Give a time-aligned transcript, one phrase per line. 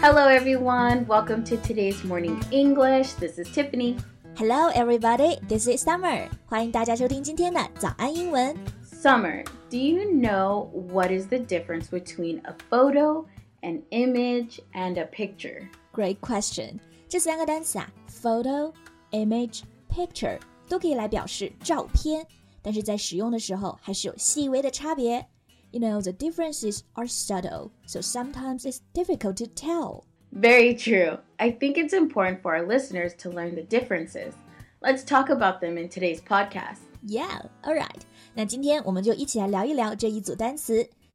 [0.00, 1.06] Hello, everyone.
[1.06, 3.14] Welcome to today's morning English.
[3.14, 3.96] This is Tiffany.
[4.36, 5.38] Hello, everybody.
[5.48, 6.28] This is Summer.
[6.46, 8.56] 欢迎大家收听今天的早安英文。
[8.84, 13.24] Summer, do you know what is the difference between a photo,
[13.62, 15.68] an image, and a picture?
[15.92, 16.78] Great question.
[17.08, 20.38] 这三个单词啊，photo、image、picture
[20.68, 22.26] 都可以来表示照片，
[22.60, 25.26] 但是在使用的时候还是有细微的差别。
[25.72, 30.04] You know, the differences are subtle, so sometimes it's difficult to tell.
[30.32, 31.18] Very true.
[31.38, 34.34] I think it's important for our listeners to learn the differences.
[34.80, 36.78] Let's talk about them in today's podcast.
[37.06, 38.02] Yeah, alright.
[38.34, 40.88] 那今天我们就一起来聊一聊这一组单词。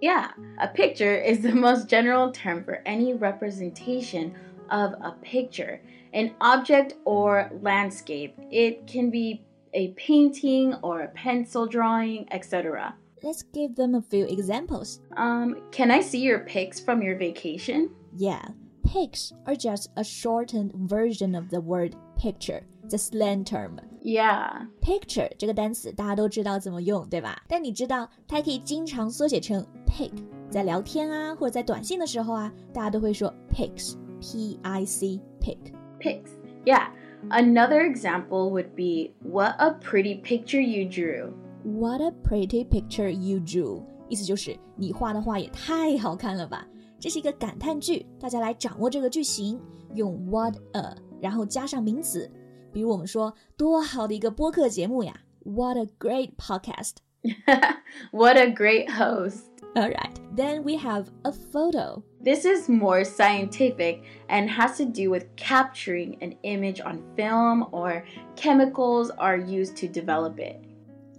[0.00, 4.34] Yeah, a picture is the most general term for any representation
[4.70, 5.80] of a picture,
[6.12, 8.34] an object or landscape.
[8.50, 9.42] It can be
[9.74, 12.94] a painting or a pencil drawing, etc.
[13.22, 15.00] Let's give them a few examples.
[15.16, 17.90] Um, can I see your pics from your vacation?
[18.16, 18.46] Yeah,
[18.87, 23.77] pics are just a shortened version of the word picture, the slang term.
[24.01, 24.67] Yeah.
[24.81, 27.41] Picture 这个单词大家都知道怎么用，对吧？
[27.47, 30.11] 但你知道它还可以经常缩写成 pic，
[30.49, 35.57] 在聊天啊或者在短信的时候啊，大家都会说 pics，p i c pic。
[35.99, 36.31] Pics.
[36.65, 36.87] Yeah.
[37.29, 41.31] Another example would be what a pretty picture you drew.
[41.63, 43.81] What a pretty picture you drew！
[44.09, 46.67] 意思就是你画的画也太好看了吧。
[46.99, 49.59] 这是一个感叹句，大家来掌握这个句型，
[49.93, 52.29] 用 what a，然后加上名词。
[52.71, 56.95] 比如我们说多好的一个播客节目呀，What a great podcast！
[58.11, 59.43] what a great host.
[59.75, 62.03] All right, then we have a photo.
[62.23, 68.03] This is more scientific and has to do with capturing an image on film or
[68.35, 70.63] chemicals are used to develop it.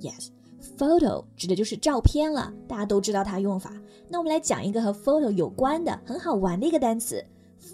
[0.00, 0.30] Yes,
[0.77, 3.71] Photo 指的就是照片了，大家都知道它用法。
[4.09, 7.23] 那我们来讲一个和 photo 有关的很好玩的一个单词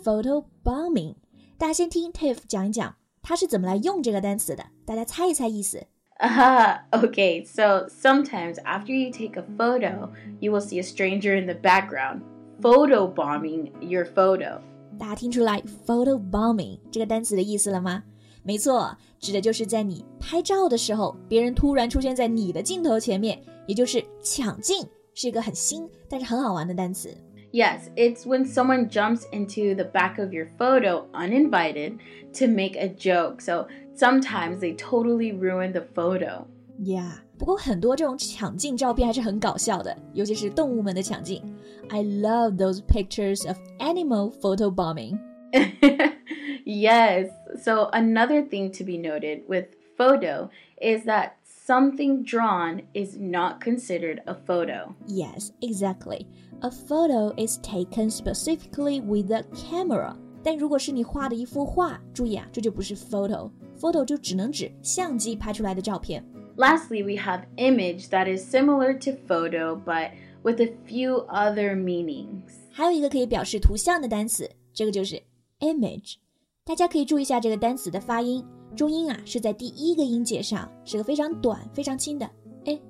[0.04, 1.16] ，photo bombing。
[1.58, 5.88] 大家先听 Tiff 讲一讲，他是怎么来用这个单词的，大家猜一猜意思。
[6.18, 10.10] Ah, okay, so sometimes after you take a photo,
[10.40, 12.22] you will see a stranger in the background
[12.62, 14.62] photo bombing your photo.
[14.98, 18.04] 大家听出来 photo bombing 这个单词的意思了吗？
[18.45, 27.15] 没错，指的就是在你拍照的时候，别人突然出现在你的镜头前面，也就是抢镜，是一个很新但是很好玩的单词。
[27.53, 31.99] Yes, it's when someone jumps into the back of your photo uninvited
[32.39, 33.41] to make a joke.
[33.41, 33.67] So
[33.97, 36.45] sometimes they totally ruin the photo.
[36.79, 41.43] Yeah，不过很多这种抢镜照片还是很搞笑的，尤其是动物们的抢镜。
[41.89, 45.19] I love those pictures of animal photo bombing.
[46.65, 47.29] yes.
[47.63, 49.67] So another thing to be noted with
[49.97, 50.51] photo
[50.81, 54.95] is that something drawn is not considered a photo.
[55.07, 56.27] Yes, exactly.
[56.63, 60.17] A photo is taken specifically with a camera.
[60.43, 66.25] 但如果是你画的一幅画，注意啊，这就不是 photo，photo 就只能指相机拍出来的照片。
[66.57, 70.11] Lastly, we have image that is similar to photo but
[70.43, 72.43] with a few other meanings.
[72.71, 75.23] 还有一个可以表示图像的单词，这个就是
[75.61, 76.17] image。
[76.65, 78.45] 大家可以注意一下这个单词的发音，
[78.77, 82.31] 重音啊是在第一个音节上，是个非常短、非常轻的
[82.65, 82.81] a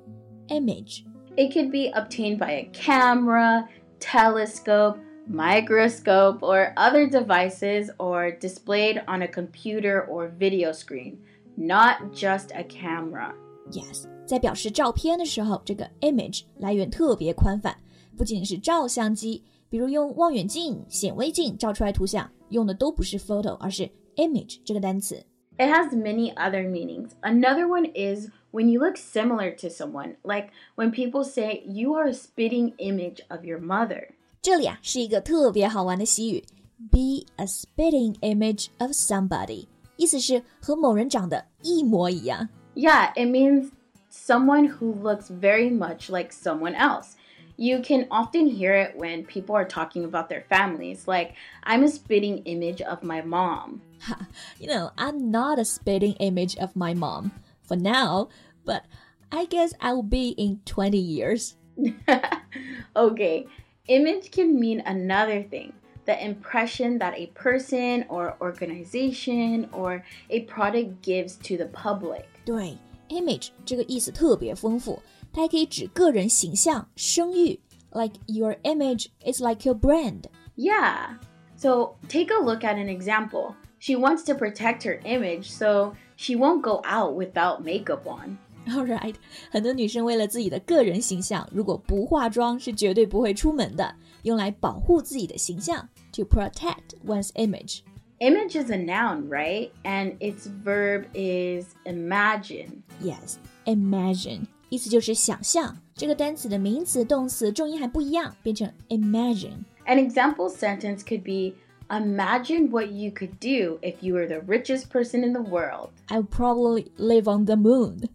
[0.48, 1.04] image。
[1.36, 3.68] It could be obtained by a camera,
[4.00, 4.98] telescope,
[5.28, 11.18] microscope, or other devices, or displayed on a computer or video screen,
[11.56, 13.32] not just a camera.
[13.70, 17.76] Yes，在表示照片的时候，这个 image 来源特别宽泛，
[18.18, 19.44] 不仅是照相机，
[19.74, 25.24] 比如用望远镜、显微镜照出来图像，用的都不是 photo，而是 image 这个单词。
[25.58, 27.10] It has many other meanings.
[27.20, 32.08] Another one is when you look similar to someone, like when people say you are
[32.08, 34.08] a spitting image of your mother.
[34.40, 36.42] 这里啊是一个特别好玩的习语，
[36.90, 42.48] be a spitting image of somebody，意思是和某人长得一模一样。
[42.74, 43.70] Yeah, it means
[44.10, 47.12] someone who looks very much like someone else.
[47.57, 51.87] You can often hear it when people are talking about their families, like, I'm a
[51.87, 53.81] spitting image of my mom.
[54.59, 57.31] You know, I'm not a spitting image of my mom
[57.63, 58.29] for now,
[58.63, 58.85] but
[59.31, 61.55] I guess I'll be in 20 years.
[62.95, 63.47] okay,
[63.87, 65.73] image can mean another thing.
[66.05, 72.27] the impression that a person or organization or a product gives to the public.
[72.45, 72.77] 对
[73.08, 75.00] ，image 这个意思特别丰富，
[75.32, 77.60] 它还可以指个人形象、声誉。
[77.92, 80.24] Like your image is like your brand.
[80.56, 81.18] Yeah.
[81.56, 83.54] So take a look at an example.
[83.80, 88.38] She wants to protect her image, so she won't go out without makeup on.
[88.68, 89.14] Alright，
[89.50, 97.80] 很多女生为了自己的个人形象，如果不化妆是绝对不会出门的，用来保护自己的形象，to protect one's image。
[98.18, 99.70] Image is a noun, right?
[99.82, 102.82] And its verb is imagine.
[103.02, 105.78] Yes, imagine 意思就是想象。
[105.94, 111.56] 这个单词的名词、动词重音还不一样，变成 imagine。An example sentence could be
[111.90, 115.90] Imagine what you could do if you were the richest person in the world.
[116.08, 118.08] I would probably live on the moon.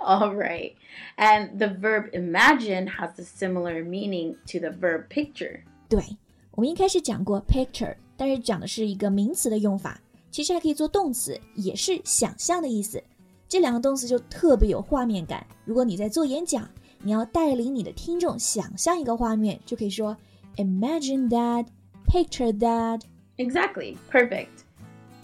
[0.00, 0.74] All right.
[1.18, 5.64] And the verb imagine has a similar meaning to the verb picture.
[5.90, 6.16] 对，
[6.52, 9.97] 我们一开始讲过 picture， 但是讲的是一个名词的用法，
[10.29, 13.01] 其实还可以做动词，也是想象的意思。
[13.47, 15.47] 这两个动词就特别有画面感。
[15.63, 16.69] 如果你在做演讲，
[17.01, 20.17] 你要带领你的听众想象一个画面，就可以说
[20.57, 21.67] Imagine that,
[22.07, 23.03] picture that.
[23.37, 23.95] Exactly.
[24.11, 24.65] Perfect.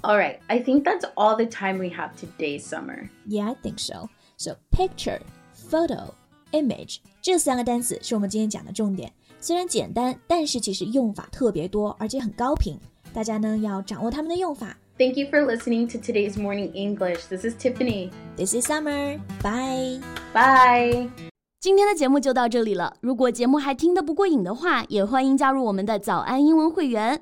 [0.01, 0.39] All right.
[0.47, 3.09] I think that's all the time we have today, Summer.
[3.27, 4.07] Yeah, I think so.
[4.37, 5.19] So picture,
[5.53, 6.13] photo,
[6.51, 9.11] image 这三个单词是我们今天讲的重点。
[9.39, 12.77] 虽然简单，但是其实用法特别多，而且很高频。
[13.13, 14.77] 大家呢要掌握它们的用法。
[14.97, 17.27] Thank you for listening to today's morning English.
[17.27, 18.11] This is Tiffany.
[18.37, 19.19] This is Summer.
[19.41, 20.01] Bye.
[20.33, 21.09] Bye.
[21.59, 22.95] 今天的节目就到这里了。
[23.01, 27.21] 如果节目还听得不过瘾的话，也欢迎加入我们的早安英文会员。